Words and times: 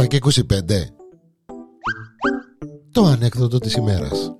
7 0.00 0.06
και 0.06 0.18
25 0.22 0.86
Το 2.92 3.04
ανέκδοτο 3.04 3.58
της 3.58 3.74
ημέρας. 3.74 4.32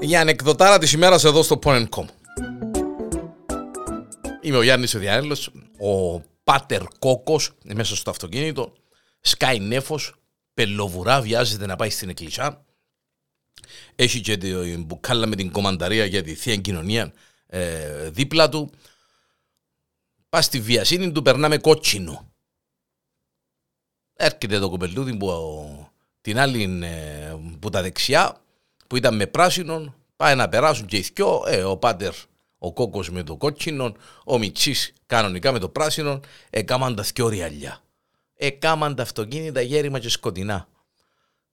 Η 0.00 0.16
ανεκδοτάρα 0.16 0.78
της 0.78 0.92
ημέρας 0.92 1.24
εδώ 1.24 1.42
στο 1.42 1.58
Porn.com 1.62 2.04
Είμαι 4.40 4.56
ο 4.56 4.62
Γιάννης 4.62 4.94
ο 4.94 4.98
Διάννηλος, 4.98 5.52
ο 5.78 6.20
Πάτερ 6.44 6.82
Κόκος 6.98 7.52
μέσα 7.74 7.96
στο 7.96 8.10
αυτοκίνητο 8.10 8.72
σκάει 9.20 9.58
νέφος, 9.58 10.14
πελοβουρά, 10.54 11.20
βιάζεται 11.20 11.66
να 11.66 11.76
πάει 11.76 11.90
στην 11.90 12.08
εκκλησιά. 12.08 12.64
Έχει 13.96 14.20
και 14.20 14.36
την 14.36 14.82
μπουκάλα 14.82 15.26
με 15.26 15.36
την 15.36 15.50
κομμανταρία 15.50 16.04
για 16.04 16.22
τη 16.22 16.34
θεία 16.34 16.56
κοινωνία 16.56 17.12
ε, 17.46 18.10
δίπλα 18.10 18.48
του. 18.48 18.70
Πας 20.28 20.44
στη 20.44 20.60
βιασύνη 20.60 21.12
του 21.12 21.22
περνάμε 21.22 21.58
κότσινο. 21.58 22.29
Έρχεται 24.22 24.58
το 24.58 24.70
κοπελούδι 24.70 25.16
που 25.16 25.30
την 26.20 26.38
άλλη 26.38 26.80
ε, 26.82 27.34
που 27.58 27.70
τα 27.70 27.82
δεξιά 27.82 28.36
που 28.86 28.96
ήταν 28.96 29.16
με 29.16 29.26
πράσινο 29.26 29.94
πάει 30.16 30.34
να 30.34 30.48
περάσουν 30.48 30.86
και 30.86 30.96
οι 30.96 31.10
δυο, 31.14 31.42
ε, 31.46 31.62
ο 31.62 31.76
πάτερ 31.76 32.12
ο 32.58 32.72
κόκκος 32.72 33.10
με 33.10 33.22
το 33.22 33.36
κότσινο, 33.36 33.94
ο 34.24 34.38
Μιτσής 34.38 34.92
κανονικά 35.06 35.52
με 35.52 35.58
το 35.58 35.68
πράσινο, 35.68 36.20
έκαναν 36.50 36.94
τα 36.94 37.04
δυο 37.14 37.28
ριαλιά. 37.28 37.80
Έκαναν 38.34 38.94
τα 38.94 39.02
αυτοκίνητα 39.02 39.60
γέρημα 39.60 39.98
και 39.98 40.08
σκοτεινά. 40.08 40.68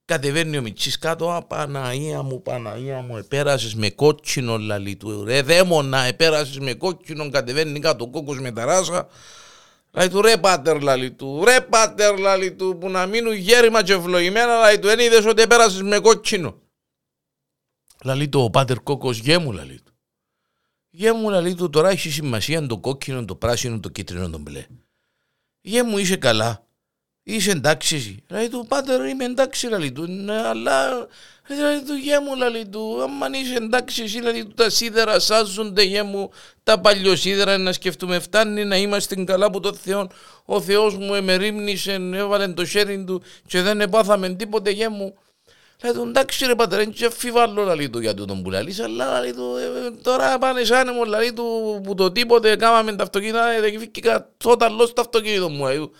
Κατεβαίνει 0.04 0.58
ο 0.58 0.62
Μιτσής 0.62 0.98
κάτω, 0.98 1.30
α, 1.30 1.42
Παναγία 1.42 2.22
μου, 2.22 2.42
Παναγία 2.42 3.00
μου, 3.00 3.16
επέρασες 3.16 3.74
με 3.74 3.90
κότσινο 3.90 4.58
λαλί 4.58 4.96
του, 4.96 5.24
ρε 5.24 5.42
δαίμονα, 5.42 6.02
επέρασες 6.02 6.58
με 6.58 6.74
κότσινο, 6.74 7.30
κατεβαίνει 7.30 7.80
κάτω 7.80 8.04
ο 8.04 8.08
κόκκος 8.08 8.40
με 8.40 8.52
τα 8.52 8.64
ράσα. 8.64 9.08
Λαλί 9.98 10.10
του, 10.10 10.22
ρε 10.22 10.36
πάτερ 10.36 10.82
λαλί 10.82 11.12
του, 11.12 11.44
ρε 11.44 11.60
πάτερ 11.60 12.18
λαλί 12.18 12.52
του, 12.52 12.76
που 12.80 12.90
να 12.90 13.06
μείνουν 13.06 13.32
γέρημα 13.32 13.82
και 13.82 13.92
ευλογημένα, 13.92 14.56
λαλί 14.56 14.78
του, 14.78 14.88
εν 14.88 14.98
είδες 14.98 15.24
ότι 15.24 15.42
επέρασες 15.42 15.82
με 15.82 15.98
κότσινο. 15.98 16.62
Λαλί 18.04 18.28
του, 18.28 18.40
ο 18.40 18.50
πάτερ 18.50 18.82
κόκκος, 18.82 19.18
γέ 19.18 19.38
μου 19.38 19.52
λαλί 19.52 19.80
του. 19.80 19.92
Γέ 20.90 21.12
μου 21.12 21.30
λαλί 21.30 21.54
του, 21.54 21.70
τώρα 21.70 21.88
έχεις 21.88 22.14
σημασία 22.14 22.66
το 22.66 22.78
κόκκινο, 22.78 23.24
το 23.24 23.36
πράσινο, 23.36 23.80
το 23.80 23.88
κίτρινο, 23.88 24.30
το 24.30 24.38
μπλε. 24.38 24.66
Γέ 25.60 25.82
μου 25.82 25.98
είσαι 25.98 26.16
καλά. 26.16 26.67
Είσαι 27.30 27.50
εντάξει 27.50 27.94
εσύ. 27.94 28.22
Λέει 28.28 28.48
του, 28.48 28.64
πάτερ 28.68 29.06
είμαι 29.06 29.24
εντάξει 29.24 29.66
λέει 29.66 29.92
του, 29.92 30.06
ναι, 30.06 30.46
αλλά 30.46 30.88
λέει 31.48 31.82
του 31.86 31.94
γέ 31.94 32.20
μου 32.20 32.50
λέει 32.50 32.66
του, 32.66 33.02
άμα 33.02 33.26
είσαι 33.32 33.54
εντάξει 33.54 34.02
εσύ 34.02 34.18
λέει 34.18 34.44
του, 34.44 34.54
τα 34.54 34.70
σίδερα 34.70 35.18
σάζονται 35.18 35.82
γέ 35.82 36.02
μου, 36.02 36.30
τα 36.62 36.80
παλιοσίδερα 36.80 37.58
να 37.58 37.72
σκεφτούμε 37.72 38.18
φτάνει 38.18 38.64
να 38.64 38.76
είμαστε 38.76 39.24
καλά 39.24 39.50
που 39.50 39.60
το 39.60 39.74
Θεό, 39.74 40.08
ο 40.44 40.60
Θεός 40.60 40.96
μου 40.96 41.14
εμερίμνησε, 41.14 41.92
έβαλε 42.12 42.48
το 42.48 42.64
χέρι 42.64 43.04
του 43.04 43.22
και 43.46 43.62
δεν 43.62 43.80
επάθαμε 43.80 44.28
τίποτε 44.28 44.70
γέ 44.70 44.88
μου. 44.88 45.14
Λέει 45.82 45.92
του, 45.92 46.02
εντάξει 46.08 46.46
ρε 46.46 46.54
πατέρα, 46.54 46.84
δεν 46.84 47.06
αφιβάλλω 47.06 47.74
λέει 47.74 47.90
του 47.90 48.00
για 48.00 48.14
τον 48.14 48.42
που 48.42 48.50
λαλείς, 48.50 48.80
αλλά 48.80 49.20
λέει 49.20 49.32
του, 49.32 49.56
ε, 49.56 49.90
τώρα 50.02 50.38
πάνε 50.38 50.64
σαν 50.64 50.90
μου 50.94 51.04
λέει 51.04 51.32
του 51.32 51.80
που 51.82 51.94
το 51.94 52.12
τίποτε 52.12 52.56
κάμαμε 52.56 52.96
τα 52.96 53.02
αυτοκίνητα, 53.02 53.60
δεν 53.60 53.78
βγήκα 53.78 54.30
τότε 54.36 54.68
λόγω 54.68 54.86
στο 54.86 55.00
αυτοκίνητο 55.00 55.48
μου. 55.48 55.90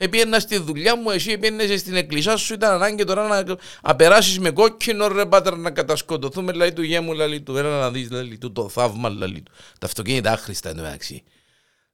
Επίεννα 0.00 0.40
στη 0.40 0.58
δουλειά 0.58 0.96
μου, 0.96 1.10
εσύ 1.10 1.30
επίεννεσαι 1.30 1.76
στην 1.76 1.96
εκκλησιά 1.96 2.36
σου, 2.36 2.54
ήταν 2.54 2.72
ανάγκη 2.72 3.04
τώρα 3.04 3.26
να, 3.28 3.56
να 3.82 3.96
περάσει 3.96 4.40
με 4.40 4.50
κόκκινο 4.50 5.08
ρε 5.08 5.26
πάτερ 5.26 5.56
να 5.56 5.70
κατασκοτωθούμε, 5.70 6.52
λέει 6.52 6.72
του 6.72 6.82
γέμου, 6.82 7.12
λέει 7.12 7.40
του, 7.40 7.56
έλα 7.56 7.80
να 7.80 7.90
δεις, 7.90 8.10
λέει 8.10 8.38
του, 8.38 8.52
το 8.52 8.68
θαύμα, 8.68 9.08
λέει 9.08 9.42
του. 9.42 9.52
Τα 9.78 9.86
αυτοκίνητα 9.86 10.32
άχρηστα 10.32 10.70
είναι 10.70 10.82
μεταξύ. 10.82 11.22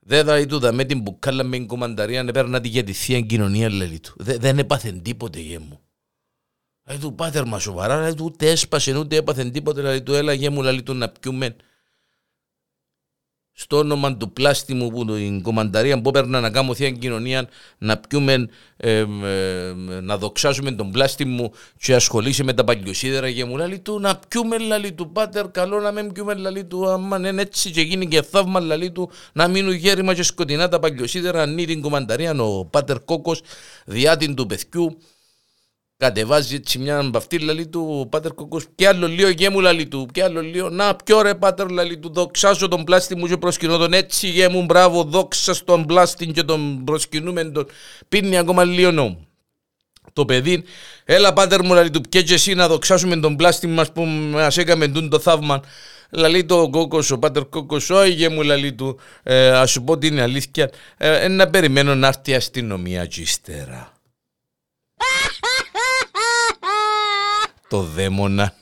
Δεν 0.01 0.25
θα 0.25 0.47
του, 0.47 0.75
με 0.75 0.85
την 0.85 1.01
μπουκάλα 1.01 1.43
με 1.43 1.57
την 1.57 1.67
κομμανταρία, 1.67 2.23
να 2.23 2.33
παίρνα 2.33 2.61
τη 2.61 2.69
για 2.69 2.85
τη 2.85 2.93
θεία 2.93 3.21
κοινωνία, 3.21 3.71
λέει 3.71 4.01
του. 4.01 4.15
Δε, 4.17 4.37
δεν 4.37 4.59
έπαθε 4.59 4.93
τίποτε 4.93 5.41
γέμου. 5.41 5.81
Λέει 6.89 6.99
του, 6.99 7.15
πάτερ 7.15 7.47
μα 7.47 7.59
σοβαρά, 7.59 8.01
λέει 8.01 8.15
του, 8.15 8.25
ούτε 8.25 8.51
έσπασε, 8.51 8.97
ούτε 8.97 9.17
έπαθε 9.17 9.45
τίποτε, 9.51 9.83
λέει 9.83 10.03
του, 10.03 10.15
έλα 10.15 10.33
γέμου, 10.33 10.63
λέει 10.63 10.83
του, 10.83 10.95
να 10.95 11.09
πιούμε 11.09 11.57
στο 13.57 13.77
όνομα 13.79 14.17
του 14.17 14.33
πλάστη 14.33 14.75
μου 14.75 14.91
που 14.91 15.05
την 15.05 15.43
κομμανταρία 15.43 16.01
που 16.01 16.09
έπαιρνα 16.09 16.41
να 16.41 16.51
κάνω 16.51 16.75
θεία 16.75 16.91
κοινωνία 16.91 17.49
να 17.79 17.97
πιούμε, 17.97 18.49
ε, 18.77 18.99
ε, 18.99 19.07
να 20.03 20.19
δοξάσουμε 20.19 20.73
τον 20.73 20.91
πλάστη 20.91 21.25
μου 21.25 21.53
και 21.79 21.95
ασχολήσει 21.95 22.45
με 22.45 22.53
τα 22.53 22.65
παλιοσίδερα 22.65 23.31
και 23.31 23.45
μου 23.45 23.57
λέει 23.57 23.79
του 23.79 24.01
να 24.01 24.21
πιούμε 24.29 24.59
λαλί 24.59 24.93
του 24.93 25.13
πάτερ 25.13 25.51
καλό 25.51 25.81
να 25.81 25.93
μην 25.93 26.13
πιούμε 26.13 26.35
λαλί 26.35 26.65
του 26.65 26.89
άμα 26.89 27.17
είναι 27.17 27.43
έτσι 27.43 27.71
και 27.71 27.81
γίνει 27.81 28.07
και 28.09 28.23
θαύμα 28.23 28.61
λαλί 28.61 28.91
του 28.91 29.11
να 29.33 29.49
μείνουν 29.49 29.73
γέρημα 29.73 30.15
και 30.15 30.23
σκοτεινά 30.23 30.69
τα 30.69 30.79
παλιοσίδερα 30.79 31.43
ανή 31.43 31.67
την 31.67 31.81
κομμανταρία 31.81 32.35
ο 32.43 32.65
πάτερ 32.65 33.05
κόκος 33.05 33.43
διάτην 33.85 34.35
του 34.35 34.47
παιδιού 34.47 34.99
κατεβάζει 35.97 36.55
έτσι 36.55 36.79
μια 36.79 37.03
μπαυτή 37.03 37.39
λαλή 37.39 37.67
του 37.67 38.09
πάτερ 38.11 38.33
κοκκός 38.33 38.67
και 38.75 38.89
άλλο 38.89 39.09
λίγο 39.09 39.29
γέμου 39.29 39.61
λαλή 39.61 39.87
του 39.87 40.09
και 40.13 40.23
άλλο 40.23 40.41
λίγο 40.41 40.69
να 40.69 40.97
πιο 40.97 41.23
ρε 41.23 41.35
πάτερ 41.35 41.71
λαλή 41.71 41.99
του 41.99 42.13
δοξάσω 42.13 42.69
τον 42.69 42.85
πλάστη 42.85 43.17
μου 43.17 43.27
και 43.27 43.37
προσκυνώ 43.37 43.77
τον 43.77 43.93
έτσι 43.93 44.29
γέμου 44.29 44.65
μπράβο 44.65 45.03
δόξα 45.05 45.55
στον 45.55 45.87
πλάστη 45.87 46.27
και 46.27 46.43
τον 46.43 46.85
προσκυνούμε 46.85 47.45
τον 47.45 47.67
πίνει 48.09 48.39
ακόμα 48.39 48.65
λίγο 48.65 48.91
νόμου. 48.91 49.27
Το 50.13 50.25
παιδί, 50.25 50.65
έλα 51.05 51.33
πάτερ 51.33 51.65
μου 51.65 51.75
λαλή 51.75 51.91
του 51.91 52.01
και 52.01 52.25
εσύ 52.29 52.55
να 52.55 52.69
δοξάσουμε 52.69 53.17
τον 53.17 53.37
πλάστη 53.37 53.67
μας 53.67 53.93
που 53.93 54.05
μας 54.05 54.57
έκαμε 54.57 54.89
το 54.89 55.19
θαύμα 55.19 55.61
Λαλή 56.17 56.45
το 56.45 56.69
κόκος, 56.71 57.11
ο 57.11 57.19
πάτερ 57.19 57.49
κόκο, 57.49 57.77
όχι 57.91 58.29
μου 58.29 58.43
λαλή 58.43 58.73
του, 58.73 58.99
ε, 59.23 59.49
ας 59.49 59.71
σου 59.71 59.85
πω 59.85 59.99
την 59.99 60.21
αλήθεια, 60.21 60.71
ε, 60.97 61.29
να 61.29 61.51
περιμένω 61.51 61.95
να 61.95 62.07
έρθει 62.07 62.31
η 62.31 62.35
αστυνομία 62.35 63.07
και 63.07 63.21
ύστερα. 63.21 63.93
Το 67.69 67.83
δαίμονα. 67.83 68.55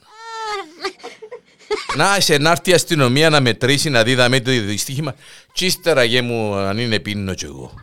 να, 1.97 2.21
σε 2.21 2.39
να 2.39 2.51
έρθει 2.51 2.71
η 2.71 2.75
αστυνομία 2.75 3.31
να 3.31 3.41
μετρήσει, 3.41 3.91
να 3.91 4.03
δει 4.03 4.15
δαμε 4.15 4.41
το 4.41 4.51
δυστύχημα. 4.51 5.15
Τσίστερα 5.53 6.05
γε 6.05 6.23
μου 6.23 6.55
αν 6.55 6.79
είναι 6.79 6.99
πίνω 6.99 7.35
κι 7.35 7.45
εγώ. 7.45 7.75